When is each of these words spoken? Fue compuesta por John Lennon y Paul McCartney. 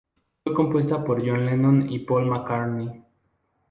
Fue 0.43 0.55
compuesta 0.55 1.03
por 1.03 1.19
John 1.23 1.45
Lennon 1.45 1.87
y 1.87 1.99
Paul 1.99 2.25
McCartney. 2.25 3.03